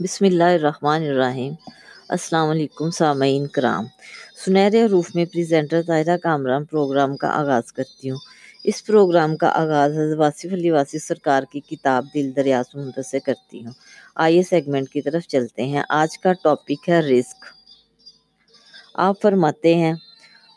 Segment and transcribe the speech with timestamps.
[0.00, 1.54] بسم اللہ الرحمن الرحیم۔
[2.08, 3.84] السلام علیکم سامعین کرام۔
[4.44, 8.16] سنہرے روف میں پریزنٹر طاہرہ کامران پروگرام کا آغاز کرتی ہوں۔
[8.64, 13.20] اس پروگرام کا آغاز حضرت واصف علی واصف سرکار کی کتاب دل دریا سمندر سے
[13.20, 13.72] کرتی ہوں۔
[14.14, 17.44] آئیے سیگمنٹ کی طرف چلتے ہیں۔ آج کا ٹاپک ہے رزق۔
[18.94, 19.94] آپ فرماتے ہیں،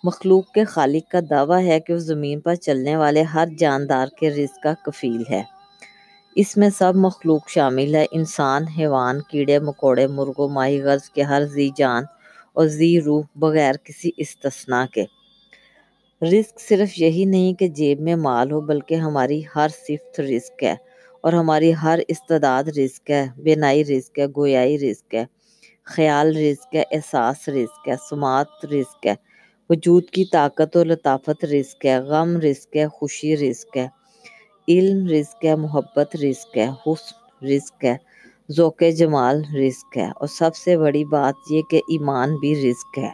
[0.04, 4.30] مخلوق کے خالق کا دعویٰ ہے کہ وہ زمین پر چلنے والے ہر جاندار کے
[4.30, 5.59] رزق کا کفیل ہے۔
[6.36, 11.46] اس میں سب مخلوق شامل ہے، انسان، حیوان، کیڑے، مکوڑے، مرغوں، ماہی غرض کے ہر
[11.46, 12.04] ذی جان
[12.54, 15.06] اور ذی روح بغیر کسی استثناء کے۔
[16.22, 20.76] رزق صرف یہی نہیں کہ جیب میں مال ہو، بلکہ ہماری ہر صفت رزق ہے
[21.22, 25.26] اور ہماری ہر استعداد رزق ہے، بینائی رزق ہے، گویائی رزق ہے،
[25.84, 29.16] خیال رزق ہے، احساس رزق ہے، سماعت رزق ہے۔
[29.70, 33.99] وجود کی طاقت اور لطافت رزق ہے، غم رزق ہے، خوشی رزق ہے۔
[34.70, 37.98] علم رزق ہے، محبت رزق ہے، حسن رزق ہے،
[38.52, 43.10] ذوق جمال رزق ہے۔ اور سب سے بڑی بات یہ کہ ایمان بھی رزق ہے۔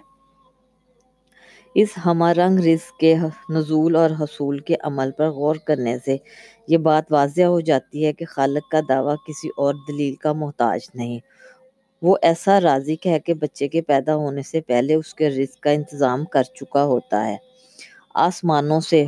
[1.76, 3.16] اس ہمہ رنگ رزق کے
[3.50, 6.18] نزول اور حصول کے عمل پر غور کرنے سے
[6.68, 10.80] یہ بات واضح ہو جاتی ہے کہ خالق کا دعویٰ کسی اور دلیل کا محتاج
[10.94, 11.20] نہیں۔
[12.02, 15.70] وہ ایسا رازق ہے کہ بچے کے پیدا ہونے سے پہلے اس کے رزق کا
[15.70, 17.38] انتظام کر چکا ہوتا ہے۔
[18.16, 19.06] آسمانوں سے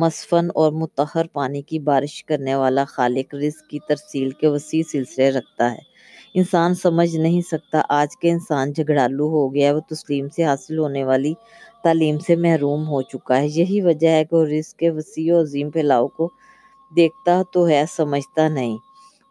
[0.00, 5.30] مصفن اور متحر پانی کی بارش کرنے والا خالق رزق کی ترسیل کے وسیع سلسلے
[5.30, 5.78] رکھتا ہے۔
[6.34, 10.78] انسان سمجھ نہیں سکتا آج کے انسان جھگڑالو ہو گیا ہے، وہ تسلیم سے حاصل
[10.78, 11.34] ہونے والی
[11.84, 15.40] تعلیم سے محروم ہو چکا ہے۔ یہی وجہ ہے کہ وہ رزق کے وسیع و
[15.40, 16.28] عظیم پھیلاؤ کو
[16.96, 18.76] دیکھتا تو ہے، سمجھتا نہیں۔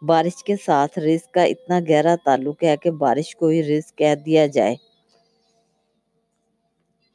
[0.02, 4.14] بارش کے ساتھ رزق کا اتنا گہرا تعلق ہے کہ بارش کو ہی رزق کہہ
[4.26, 4.74] دیا جائے۔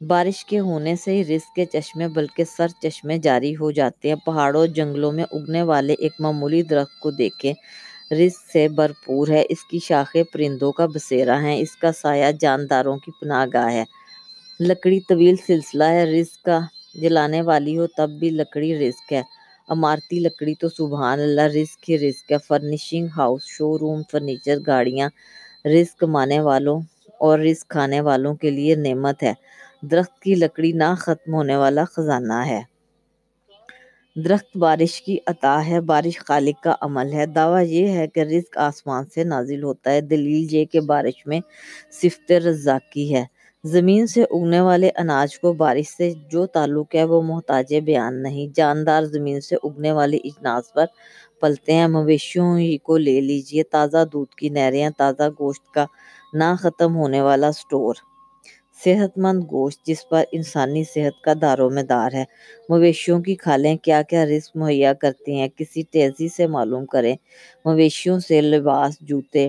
[0.08, 4.16] بارش کے ہونے سے ہی رزق کے چشمے بلکہ سر چشمے جاری ہو جاتے ہیں۔
[4.24, 7.52] پہاڑوں، جنگلوں میں اگنے والے ایک معمولی درخت کو دیکھیں۔
[8.14, 12.96] رزق سے بھرپور ہے۔ اس کی شاخیں پرندوں کا بسیرا ہیں۔ اس کا سایہ جانداروں
[12.96, 13.84] کی پناہ گاہ ہے۔
[14.60, 16.58] لکڑی طویل سلسلہ ہے۔ رزق کا
[17.02, 19.22] جلانے والی ہو تب بھی لکڑی رزق ہے۔
[19.68, 25.08] عمارتی لکڑی تو سبحان اللہ، رزق ہی رزق ہے۔ فرنیشنگ ہاؤس، شو روم، فرنیچر، گاڑیاں
[25.74, 26.78] رزق کمانے والوں
[27.20, 29.32] اور رزق کھانے والوں کے لیے نعمت ہے۔
[29.90, 32.62] درخت کی لکڑی نہ ختم ہونے والا خزانہ ہے۔
[34.16, 38.58] درخت بارش کی عطا ہے، بارش خالق کا عمل ہے۔ دعویٰ یہ ہے کہ رزق
[38.58, 41.40] آسمان سے نازل ہوتا ہے۔ دلیل یہ کہ بارش میں
[41.92, 43.24] صفت رزاقی ہے۔
[43.64, 48.56] زمین سے اگنے والے اناج کو بارش سے جو تعلق ہے وہ محتاج بیان نہیں۔
[48.56, 50.86] جاندار زمین سے اگنے والی اجناس پر
[51.40, 55.86] پلتے ہیں۔ مویشیوں ہی کو لے لیجیے۔ تازہ دودھ کی نہریں، تازہ گوشت کا
[56.32, 57.94] نہ ختم ہونے والا سٹور۔
[58.82, 62.24] صحت مند گوشت، جس پر انسانی صحت کا دار و مدار ہے۔
[62.68, 67.16] مویشیوں کی کھالیں کیا کیا رزق مہیا کرتی ہیں؟ کسی تیزی سے معلوم کریں۔
[67.64, 69.48] مویشیوں سے لباس، جوتے،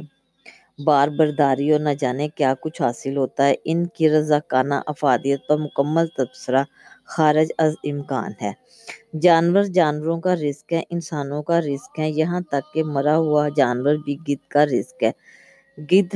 [0.85, 5.57] بار برداری اور نہ جانے کیا کچھ حاصل ہوتا ہے۔ ان کی رضاکانہ افادیت پر
[5.57, 6.63] مکمل تبصرہ
[7.05, 8.51] خارج از امکان ہے۔
[9.21, 13.95] جانور جانوروں کا رزق ہے، انسانوں کا رزق ہے۔ یہاں تک کہ مرا ہوا جانور
[13.95, 15.11] بھی گدھ کا رزق ہے۔
[15.77, 16.15] گدھ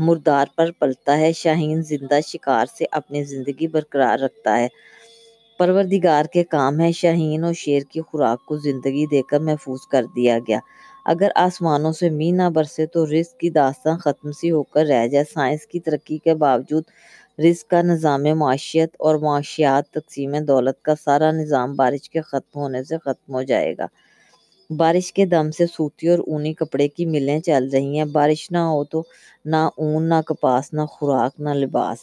[0.00, 4.68] مردار پر پلتا ہے، شاہین زندہ شکار سے اپنی زندگی برقرار رکھتا ہے۔
[5.58, 10.04] پروردگار کے کام ہے شاہین اور شیر کی خوراک کو زندگی دے کر محفوظ کر
[10.16, 10.58] دیا گیا۔
[11.06, 15.06] اگر آسمانوں سے می نہ برسے تو رزق کی داستان ختم سی ہو کر رہ
[15.06, 16.84] جائے۔ سائنس کی ترقی کے باوجود
[17.38, 22.82] رزق کا نظام معاشیت اور معاشیات تقسیم دولت کا سارا نظام بارش کے ختم ہونے
[22.84, 23.86] سے ختم ہو جائے گا۔
[24.70, 28.58] بارش کے دم سے سوتی اور اونی کپڑے کی ملیں چل رہی ہیں۔ بارش نہ
[28.58, 29.02] ہو تو
[29.44, 31.98] نہ اون، نہ کپاس، نہ خوراک، نہ لباس۔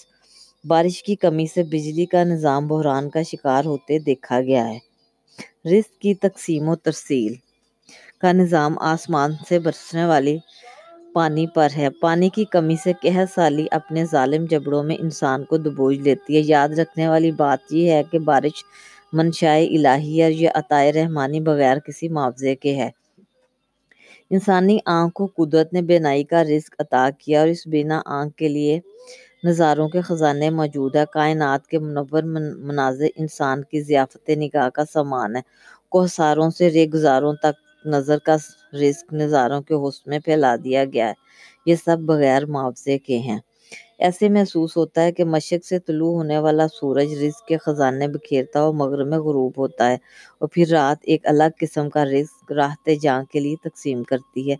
[0.66, 4.80] بارش کی کمی سے بجلی کا نظام بحران کا شکار ہوتے دیکھا گیا ہے۔
[5.66, 7.34] رزق کی تقسیم و ترسیل
[8.20, 10.38] کا نظام آسمان سے برسنے والی
[11.14, 15.58] پانی پر ہے۔ پانی کی کمی سے قحط سالی اپنے ظالم جبڑوں میں انسان کو
[15.58, 18.64] دبوچ لیتی ہے۔ یاد رکھنے والی بات یہ ہے کہ بارش
[19.14, 22.90] منشائے الہی ہے یہ عطائے رحمانی بغیر کسی معاوضے کے ہے۔
[24.30, 28.48] انسانی آنکھ کو قدرت نے بینائی کا رزق عطا کیا اور اس بینا آنکھ کے
[28.48, 28.80] لیے
[29.44, 32.24] نظاروں کے خزانے موجود ہے کائنات کے منور
[32.64, 35.42] مناظر انسان کی ضیافت نگاہ کا سامان ہے۔
[35.90, 37.56] کوہساروں سے ریگزاروں تک
[37.86, 38.36] نظر کا
[38.82, 41.14] رزق نظاروں کے حسن میں پھیلا دیا گیا ہے۔
[41.66, 43.40] یہ سب بغیر معاوضے کے ہیں۔
[44.02, 48.60] ایسے محسوس ہوتا ہے کہ مشرق سے طلوع ہونے والا سورج رزق کے خزانے بکھیرتا
[48.60, 49.98] اور مغرب میں غروب ہوتا ہے
[50.40, 54.56] اور پھر رات ایک الگ قسم کا رزق راحت جاں کے لیے تقسیم کرتی ہے۔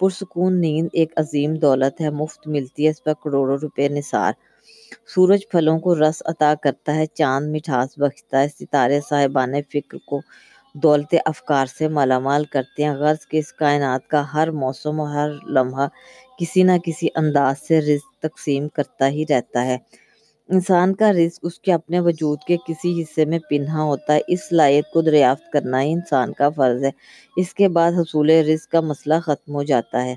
[0.00, 4.32] پرسکون نیند ایک عظیم دولت ہے، مفت ملتی ہے، اس پر کروڑوں روپے نثار۔
[5.14, 10.20] سورج پھلوں کو رس عطا کرتا ہے، چاند مٹھاس بخشتا ہے، ستارے صاحبان فکر کو
[10.74, 15.08] دولت افکار سے مالا مال کرتے ہیں۔ غرض کہ اس کائنات کا ہر موسم اور
[15.08, 15.86] ہر لمحہ
[16.38, 19.78] کسی نہ کسی انداز سے رزق تقسیم کرتا ہی رہتا ہے۔
[20.48, 24.48] انسان کا رزق اس کے اپنے وجود کے کسی حصے میں پنہا ہوتا ہے، اس
[24.48, 26.90] صلاحیت کو دریافت کرنا ہی انسان کا فرض ہے۔
[27.36, 30.14] اس کے بعد حصول رزق کا مسئلہ ختم ہو جاتا ہے۔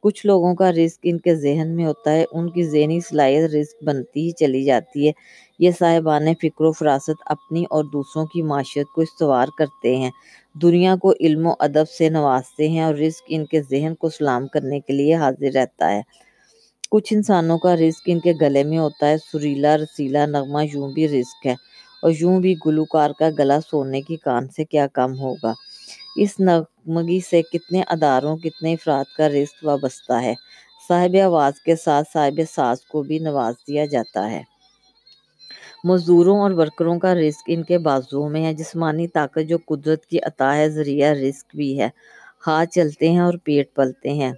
[0.00, 3.84] کچھ لوگوں کا رزق ان کے ذہن میں ہوتا ہے، ان کی ذہنی صلاحیت رزق
[3.84, 5.12] بنتی ہی چلی جاتی ہے۔
[5.60, 10.10] یہ صاحبان فکر و فراست اپنی اور دوسروں کی معیشت کو استوار کرتے ہیں۔
[10.62, 14.46] دنیا کو علم و ادب سے نوازتے ہیں اور رزق ان کے ذہن کو سلام
[14.46, 16.02] کرنے کے لیے حاضر رہتا ہے۔
[16.90, 21.08] کچھ انسانوں کا رزق ان کے گلے میں ہوتا ہے۔ سریلا، رسیلا، نغمہ یوں بھی
[21.08, 21.54] رزق ہے
[22.02, 25.52] اور یوں بھی گلوکار کا گلا سونے کی کان سے کیا کم ہوگا۔
[26.16, 30.34] اس نغمگی سے کتنے اداروں، کتنے افراد کا رزق وابستہ ہے۔
[30.88, 34.42] صاحب آواز کے ساتھ صاحب ساز کو بھی نواز دیا جاتا ہے۔
[35.84, 40.18] مزدوروں اور ورکروں کا رزق ان کے بازوؤں میں ہے۔ جسمانی طاقت جو قدرت کی
[40.22, 41.88] عطا ہے، ذریعہ رزق بھی ہے۔
[42.46, 44.32] ہاتھ چلتے ہیں اور پیٹ پلتے ہیں۔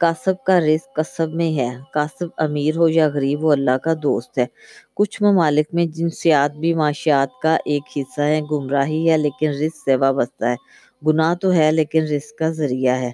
[0.00, 4.38] کاسب کا رزق کسب میں ہے۔ کاسب امیر ہو یا غریب ہو اللہ کا دوست
[4.38, 4.46] ہے۔
[4.94, 9.96] کچھ ممالک میں جنسیات بھی معاشیات کا ایک حصہ ہے گمراہی ہے، لیکن رزق سے
[9.96, 10.54] وابستہ ہے۔
[11.06, 13.12] گناہ تو ہے، لیکن رزق کا ذریعہ ہے۔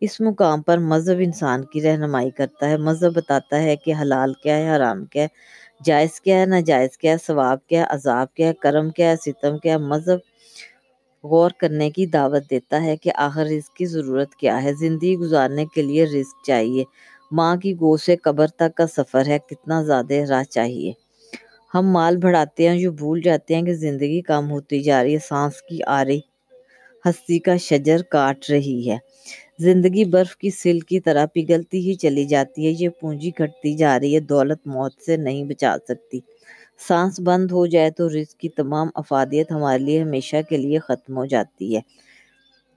[0.00, 4.56] اس مقام پر مذہب انسان کی رہنمائی کرتا ہے۔ مذہب بتاتا ہے کہ حلال کیا
[4.56, 5.28] ہے، حرام کیا ہے۔
[5.84, 9.16] جائز کیا ہے، ناجائز کیا ہے، ثواب کیا ہے، عذاب کیا ہے، کرم کیا ہے،
[9.16, 10.18] ستم کیا ہے، مذہب
[11.24, 15.66] غور کرنے کی دعوت دیتا ہے کہ آخر رزق کی ضرورت کیا ہے۔ زندگی گزارنے
[15.66, 16.84] کے لیے رزق چاہیے۔
[17.32, 20.92] ماں کی گود سے قبر تک کا سفر ہے، کتنا زیادہ راہ چاہیے۔
[21.74, 25.18] ہم مال بڑھاتے ہیں جو بھول جاتے ہیں کہ زندگی کم ہوتی جا رہی ہے،
[25.18, 26.20] سانس کی آ رہی
[27.04, 28.98] ہستی کا شجر کاٹ رہی ہے۔
[29.60, 34.00] زندگی برف کی سل کی طرح پگھلتی ہی چلی جاتی ہے، یہ پونجی گھٹتی جا
[34.00, 36.20] رہی ہے، دولت موت سے نہیں بچا سکتی۔
[36.88, 41.16] سانس بند ہو جائے تو رزق کی تمام افادیت ہمارے لیے ہمیشہ کے لیے ختم
[41.16, 41.80] ہو جاتی ہے۔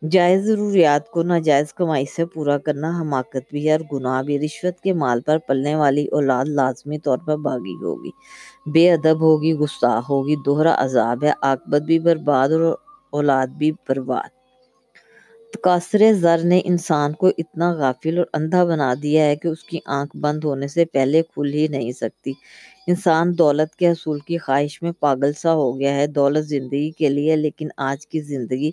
[0.02, 4.80] جائز ضروریات کو ناجائز کمائی سے پورا کرنا حماقت بھی ہے اور گناہ بھی۔ رشوت
[4.80, 8.12] کے مال پر پلنے والی اولاد لازمی طور پر باغی ہوگی۔
[8.74, 12.76] بے ادب ہوگی، گستاخ ہوگی، دوہرا عذاب ہے۔ عاقبت بھی برباد اور
[13.12, 14.33] اولاد بھی برباد۔
[15.54, 19.80] تقاصر زر نے انسان کو اتنا غافل اور اندھا بنا دیا ہے کہ اس کی
[19.92, 22.32] آنکھ بند ہونے سے پہلے کھل ہی نہیں سکتی۔
[22.88, 27.10] انسان دولت کے حصول کی خواہش میں پاگل سا ہو گیا ہے۔ دولت زندگی کے
[27.10, 28.72] لیے لیکن آج کی زندگی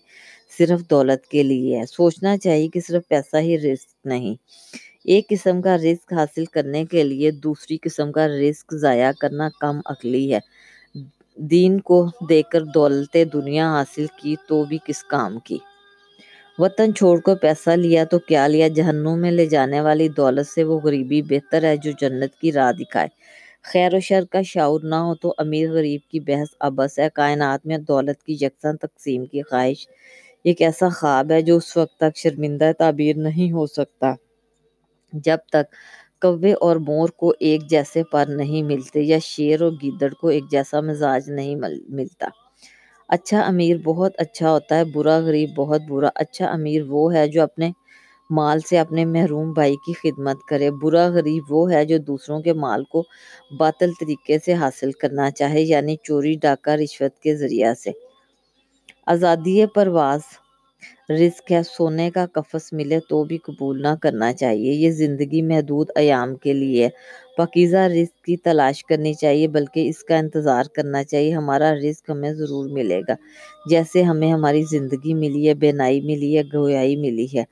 [0.59, 4.35] صرف دولت کے لیے ہے۔ سوچنا چاہیے کہ صرف پیسہ ہی رزق نہیں۔
[5.05, 9.81] ایک قسم کا رزق حاصل کرنے کے لیے دوسری قسم کا رزق ضائع کرنا کم
[9.85, 10.39] عقلی ہے۔
[11.51, 11.99] دین کو
[12.29, 15.59] دے کر دولت دنیا حاصل کی تو بھی کس کام کی؟
[16.63, 20.65] وطن چھوڑ کر پیسہ لیا تو کیا لیا؟ جہنم میں لے جانے والی دولت سے
[20.65, 23.09] وہ غریبی بہتر ہے جو جنت کی راہ دکھائے۔
[23.63, 27.67] خیر و شر کا شعور نہ ہو تو امیر غریب کی بحث ابس ہے۔ کائنات
[27.67, 29.87] میں دولت کی یکساں تقسیم کی خواہش
[30.45, 34.15] ایک ایسا خواب ہے جو اس وقت تک شرمندہ تعبیر نہیں ہو سکتا۔
[35.13, 35.75] جب تک
[36.23, 40.51] کوے اور مور کو ایک جیسے پر نہیں ملتے یا شیر اور گیدڑ کو ایک
[40.51, 41.57] جیسا مزاج نہیں
[41.89, 42.29] ملتا۔
[43.11, 47.43] اچھا امیر بہت اچھا ہوتا ہے، برا غریب بہت برا۔ اچھا امیر وہ ہے جو
[47.43, 47.71] اپنے
[48.31, 52.53] مال سے اپنے محروم بھائی کی خدمت کرے۔ برا غریب وہ ہے جو دوسروں کے
[52.53, 53.03] مال کو
[53.59, 57.91] باطل طریقے سے حاصل کرنا چاہے یعنی چوری، ڈاکہ، رشوت کے ذریعہ سے۔
[59.07, 60.21] آزادی پرواز۔
[61.11, 65.87] رزق ہے، سونے کا قفس ملے تو بھی قبول نہ کرنا چاہیے۔ یہ زندگی محدود
[65.95, 66.89] ایام کے لیے
[67.37, 72.33] پاکیزہ رزق کی تلاش کرنی چاہیے، بلکہ اس کا انتظار کرنا چاہیے۔ ہمارا رزق ہمیں
[72.33, 73.15] ضرور ملے گا۔
[73.71, 77.45] جیسے ہمیں ہماری زندگی ملی ہے، بینائی ملی ہے، گویائی ملی ہے،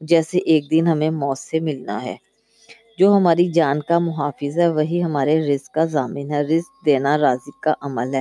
[0.00, 2.16] جیسے ایک دن ہمیں موت سے ملنا ہے۔
[2.98, 7.62] جو ہماری جان کا محافظ ہے، وہی ہمارے رزق کا ضامن ہے۔ رزق دینا رازق
[7.62, 8.20] کا عمل ہے۔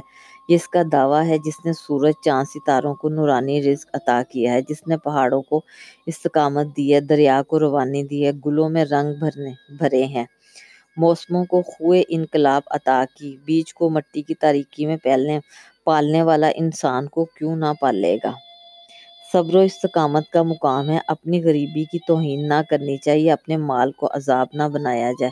[0.49, 4.61] اس کا دعویٰ ہے جس نے سورج چاند ستاروں کو نورانی رزق عطا کیا ہے،
[4.61, 5.61] جس نے پہاڑوں کو
[6.05, 10.25] استقامت دی ہے، دریا کو روانی دی ہے، گلوں میں رنگ بھرنے، بھرے ہیں۔
[10.97, 15.39] موسموں کو خوئے انقلاب عطا کی، بیج کو مٹی کی تاریکی میں پھیلنے،
[15.83, 18.31] پالنے والا انسان کو کیوں نہ پالے گا؟
[19.33, 23.91] صبر و استقامت کا مقام ہے۔ اپنی غریبی کی توہین نہ کرنی چاہیے، اپنے مال
[23.91, 25.31] کو عذاب نہ بنایا جائے۔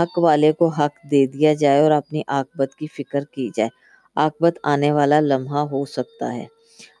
[0.00, 3.87] حق والے کو حق دے دیا جائے اور اپنی عاقبت کی فکر کی جائے۔
[4.18, 6.46] عاقبت آنے والا لمحہ ہو سکتا ہے۔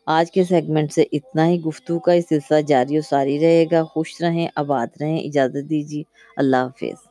[0.06, 4.20] آج کے سیگمنٹ سے اتنا ہی گفتگو کا سلسلہ جاری و ساری رہے گا۔ خوش
[4.20, 6.02] رہیں، آباد رہیں، اجازت دیجیے۔
[6.36, 7.07] اللہ حافظ۔